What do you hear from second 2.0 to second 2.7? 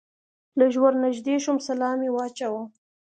مې واچاوه.